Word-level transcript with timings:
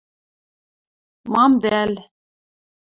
Мам 1.31 1.51
вӓл? 1.63 1.93